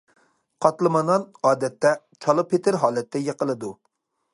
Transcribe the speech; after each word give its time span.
قاتلىما 0.65 1.03
نان، 1.11 1.27
ئادەتتە، 1.49 1.93
چالا 2.27 2.49
پېتىر 2.55 2.83
ھالەتتە 2.87 3.27
يېقىلىدۇ. 3.31 3.77